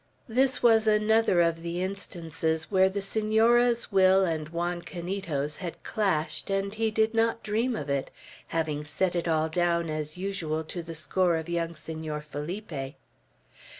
This 0.27 0.63
was 0.63 0.87
another 0.87 1.41
of 1.41 1.61
the 1.61 1.83
instances 1.83 2.71
where 2.71 2.89
the 2.89 3.03
Senora's 3.03 3.91
will 3.91 4.25
and 4.25 4.49
Juan 4.49 4.81
Canito's 4.81 5.57
had 5.57 5.83
clashed 5.83 6.49
and 6.49 6.73
he 6.73 6.89
did 6.89 7.13
not 7.13 7.43
dream 7.43 7.75
of 7.75 7.87
it, 7.87 8.09
having 8.47 8.83
set 8.83 9.15
it 9.15 9.27
all 9.27 9.47
down 9.47 9.91
as 9.91 10.17
usual 10.17 10.63
to 10.63 10.81
the 10.81 10.95
score 10.95 11.35
of 11.37 11.47
young 11.47 11.75
Senor 11.75 12.19
Felipe. 12.21 12.95